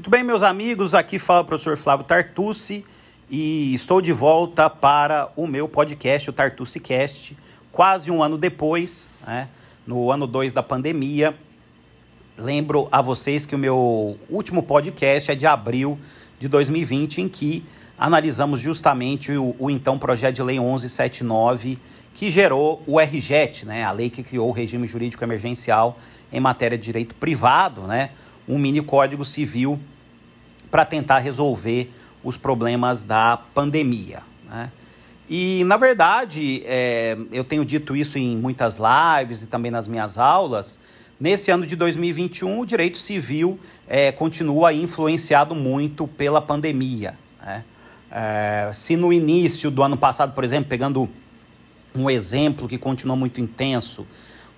[0.00, 2.86] Muito bem, meus amigos, aqui fala o professor Flávio Tartucci
[3.28, 7.36] e estou de volta para o meu podcast, o Tartucci Cast,
[7.70, 9.46] quase um ano depois, né,
[9.86, 11.36] no ano 2 da pandemia.
[12.34, 15.98] Lembro a vocês que o meu último podcast é de abril
[16.38, 17.62] de 2020, em que
[17.98, 21.78] analisamos justamente o, o então projeto de lei 1179,
[22.14, 25.98] que gerou o RJET, né, a lei que criou o regime jurídico emergencial
[26.32, 28.08] em matéria de direito privado, né,
[28.50, 29.78] um mini código civil
[30.70, 34.22] para tentar resolver os problemas da pandemia.
[34.48, 34.70] Né?
[35.28, 40.18] E, na verdade, é, eu tenho dito isso em muitas lives e também nas minhas
[40.18, 40.78] aulas.
[41.18, 47.16] Nesse ano de 2021, o direito civil é, continua influenciado muito pela pandemia.
[47.40, 47.64] Né?
[48.10, 51.08] É, se no início do ano passado, por exemplo, pegando
[51.94, 54.06] um exemplo que continua muito intenso,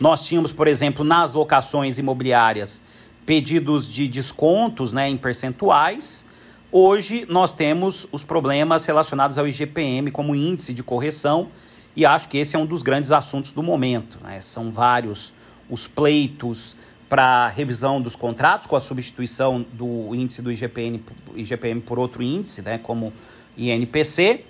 [0.01, 2.81] nós tínhamos, por exemplo, nas locações imobiliárias,
[3.25, 6.25] pedidos de descontos né, em percentuais.
[6.70, 11.48] Hoje nós temos os problemas relacionados ao IGPM como índice de correção,
[11.95, 14.19] e acho que esse é um dos grandes assuntos do momento.
[14.23, 14.41] Né?
[14.41, 15.33] São vários
[15.69, 16.75] os pleitos
[17.09, 22.62] para revisão dos contratos com a substituição do índice do IGPM, IGPM por outro índice,
[22.62, 23.12] né, como
[23.57, 24.47] INPC,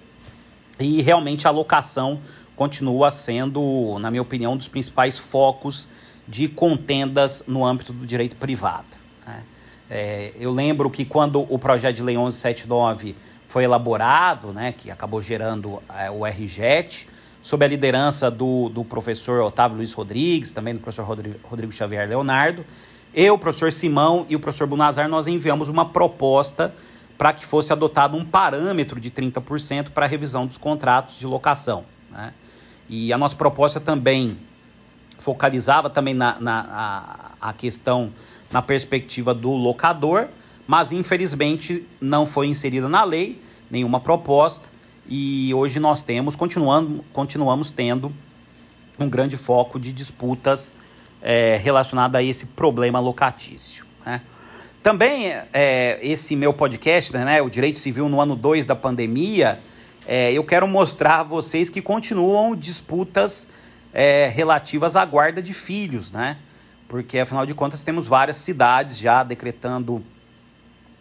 [0.78, 2.20] e realmente a alocação
[2.54, 5.88] continua sendo, na minha opinião, um dos principais focos
[6.32, 8.86] de contendas no âmbito do direito privado.
[9.26, 9.44] Né?
[9.90, 13.14] É, eu lembro que quando o projeto de lei 1179
[13.46, 17.06] foi elaborado, né, que acabou gerando é, o RJET,
[17.42, 22.08] sob a liderança do, do professor Otávio Luiz Rodrigues, também do professor Rodrigo, Rodrigo Xavier
[22.08, 22.64] Leonardo,
[23.12, 26.74] eu, o professor Simão e o professor Bunazar, nós enviamos uma proposta
[27.18, 31.84] para que fosse adotado um parâmetro de 30% para a revisão dos contratos de locação.
[32.10, 32.32] Né?
[32.88, 34.38] E a nossa proposta também
[35.18, 38.12] focalizava também na, na a, a questão
[38.50, 40.28] na perspectiva do locador,
[40.66, 43.40] mas infelizmente não foi inserida na lei
[43.70, 44.68] nenhuma proposta
[45.08, 48.12] e hoje nós temos, continuando, continuamos tendo
[48.98, 50.74] um grande foco de disputas
[51.20, 53.84] é, relacionado a esse problema locatício.
[54.04, 54.20] Né?
[54.82, 59.60] Também é, esse meu podcast, né, o Direito Civil no ano 2 da pandemia,
[60.06, 63.48] é, eu quero mostrar a vocês que continuam disputas
[63.92, 66.38] é, relativas à guarda de filhos, né?
[66.88, 70.04] Porque, afinal de contas, temos várias cidades já decretando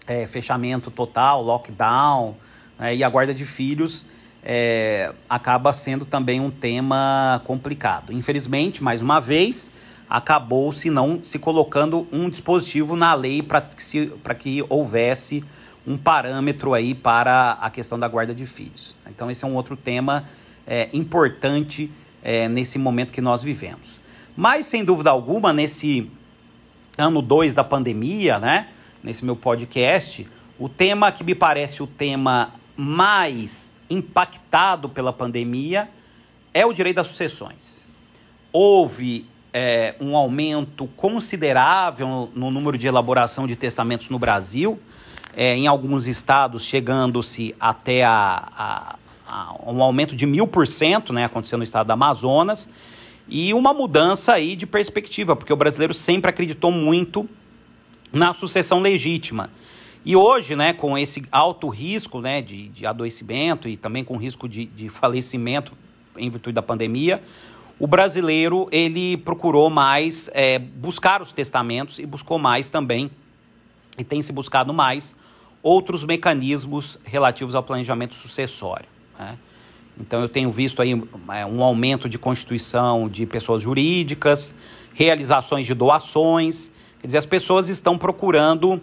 [0.08, 2.36] é, fechamento total, lockdown,
[2.80, 2.96] né?
[2.96, 4.06] e a guarda de filhos
[4.44, 8.12] é, acaba sendo também um tema complicado.
[8.14, 9.72] Infelizmente, mais uma vez,
[10.10, 15.44] acabou se não se colocando um dispositivo na lei para que, que houvesse
[15.86, 18.96] um parâmetro aí para a questão da guarda de filhos.
[19.10, 20.26] Então, esse é um outro tema
[20.66, 21.92] é, importante
[22.24, 24.00] é, nesse momento que nós vivemos.
[24.36, 26.10] Mas, sem dúvida alguma, nesse
[26.98, 28.68] ano 2 da pandemia, né,
[29.04, 30.28] nesse meu podcast,
[30.60, 35.90] o tema que me parece o tema mais impactado pela pandemia
[36.54, 37.86] é o direito das sucessões.
[38.52, 44.80] Houve é, um aumento considerável no número de elaboração de testamentos no Brasil,
[45.36, 48.96] é, em alguns estados chegando-se até a, a,
[49.66, 52.70] um aumento de mil por cento, né, aconteceu no estado do Amazonas,
[53.28, 57.30] e uma mudança aí de perspectiva, porque o brasileiro sempre acreditou muito
[58.12, 59.50] na sucessão legítima.
[60.04, 64.50] E hoje, né, com esse alto risco né, de, de adoecimento e também com risco
[64.50, 65.74] de, de falecimento
[66.18, 67.24] em virtude da pandemia,
[67.80, 73.10] o brasileiro ele procurou mais é, buscar os testamentos e buscou mais também,
[73.98, 75.16] e tem se buscado mais,
[75.64, 78.88] outros mecanismos relativos ao planejamento sucessório.
[79.22, 79.38] Né?
[80.00, 80.92] Então eu tenho visto aí
[81.30, 84.54] é, um aumento de constituição de pessoas jurídicas,
[84.94, 86.72] realizações de doações.
[87.00, 88.82] Quer dizer, as pessoas estão procurando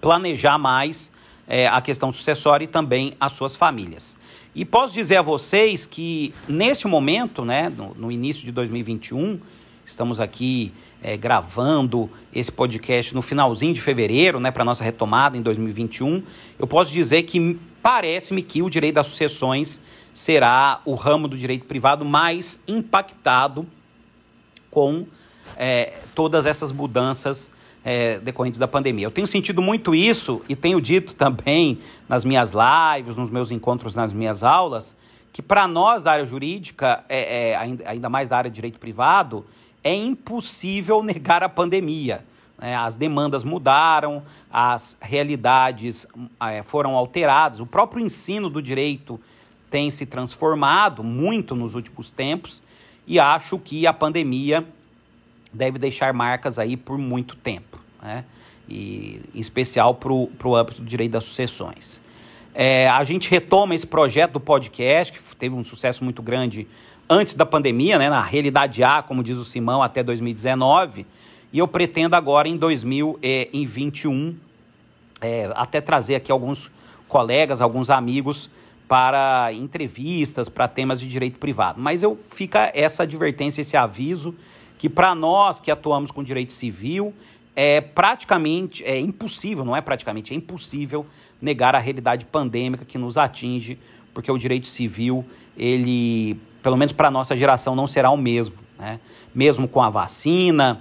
[0.00, 1.10] planejar mais
[1.46, 4.18] é, a questão sucessória e também as suas famílias.
[4.54, 9.40] E posso dizer a vocês que neste momento, né, no, no início de 2021,
[9.86, 10.72] estamos aqui
[11.02, 16.22] é, gravando esse podcast no finalzinho de fevereiro, né, para nossa retomada em 2021,
[16.58, 19.80] eu posso dizer que parece-me que o direito das sucessões
[20.12, 23.66] será o ramo do direito privado mais impactado
[24.70, 25.06] com
[25.56, 27.50] é, todas essas mudanças
[27.84, 29.06] é, decorrentes da pandemia.
[29.06, 31.78] Eu tenho sentido muito isso e tenho dito também
[32.08, 34.96] nas minhas lives, nos meus encontros, nas minhas aulas,
[35.32, 39.46] que para nós da área jurídica, é, é, ainda mais da área de direito privado,
[39.82, 42.24] é impossível negar a pandemia.
[42.60, 46.06] É, as demandas mudaram, as realidades
[46.40, 49.20] é, foram alteradas, o próprio ensino do direito
[49.70, 52.62] tem se transformado muito nos últimos tempos
[53.06, 54.66] e acho que a pandemia
[55.52, 57.78] deve deixar marcas aí por muito tempo.
[58.02, 58.24] Né?
[58.68, 62.02] e em especial para o âmbito do direito das sucessões.
[62.54, 66.66] É, a gente retoma esse projeto do podcast, que teve um sucesso muito grande
[67.08, 71.06] antes da pandemia, né, na realidade A, como diz o Simão, até 2019,
[71.52, 74.36] e eu pretendo agora em 2021
[75.20, 76.70] é, até trazer aqui alguns
[77.08, 78.50] colegas, alguns amigos
[78.86, 81.80] para entrevistas, para temas de direito privado.
[81.80, 84.34] Mas eu fica essa advertência, esse aviso
[84.78, 87.12] que para nós que atuamos com direito civil
[87.56, 91.04] é praticamente é impossível, não é praticamente, é impossível
[91.40, 93.78] negar a realidade pandêmica que nos atinge,
[94.14, 95.24] porque o direito civil,
[95.56, 99.00] ele, pelo menos para a nossa geração, não será o mesmo, né?
[99.34, 100.80] Mesmo com a vacina,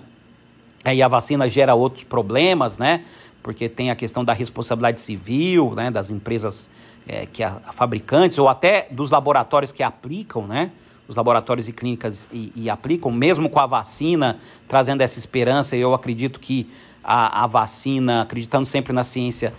[0.83, 3.03] aí a vacina gera outros problemas, né?
[3.41, 5.89] Porque tem a questão da responsabilidade civil, né?
[5.91, 6.69] Das empresas
[7.07, 10.71] é, que a, a fabricantes ou até dos laboratórios que aplicam, né?
[11.07, 15.77] Os laboratórios e clínicas e, e, aplicam, mesmo com a vacina, trazendo essa esperança.
[15.77, 16.69] Eu acredito que
[17.01, 19.53] a, a vacina, acreditando sempre na ciência,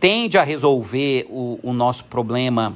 [0.00, 2.74] tende a resolver o, o nosso problema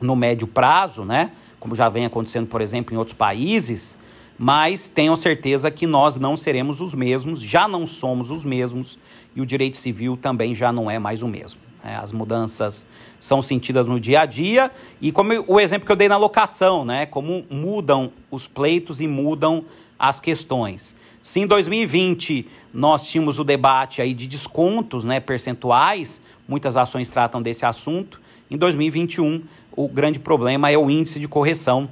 [0.00, 1.30] no médio prazo, né?
[1.60, 3.96] Como já vem acontecendo, por exemplo, em outros países
[4.42, 8.98] mas tenham certeza que nós não seremos os mesmos, já não somos os mesmos
[9.36, 11.60] e o direito civil também já não é mais o mesmo.
[11.84, 12.00] Né?
[12.02, 12.86] As mudanças
[13.20, 16.86] são sentidas no dia a dia e como o exemplo que eu dei na locação,
[16.86, 17.04] né?
[17.04, 19.62] Como mudam os pleitos e mudam
[19.98, 20.96] as questões.
[21.20, 27.42] Se em 2020 nós tínhamos o debate aí de descontos, né, percentuais, muitas ações tratam
[27.42, 28.18] desse assunto.
[28.50, 31.90] Em 2021, o grande problema é o índice de correção,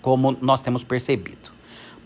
[0.00, 1.55] como nós temos percebido.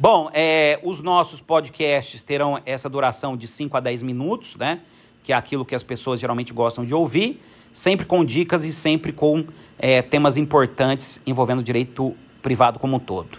[0.02, 4.80] Bom, é, os nossos podcasts terão essa duração de 5 a 10 minutos, né?
[5.22, 7.38] Que é aquilo que as pessoas geralmente gostam de ouvir,
[7.70, 9.44] sempre com dicas e sempre com
[9.78, 13.36] é, temas importantes envolvendo o direito privado como um todo.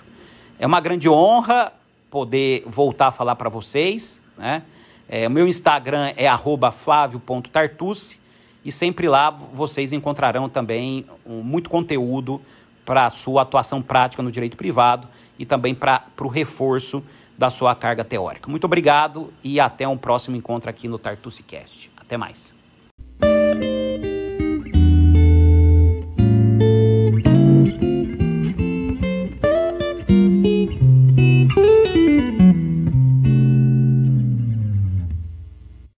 [0.59, 1.73] É uma grande honra
[2.11, 4.61] poder voltar a falar para vocês, né?
[5.09, 6.27] É, meu Instagram é
[6.71, 8.19] @flavio.tartucci
[8.63, 12.39] e sempre lá vocês encontrarão também muito conteúdo
[12.85, 15.07] para a sua atuação prática no direito privado
[15.41, 17.03] e também para o reforço
[17.35, 18.47] da sua carga teórica.
[18.47, 21.91] Muito obrigado e até um próximo encontro aqui no Tartucicast.
[21.97, 22.55] Até mais.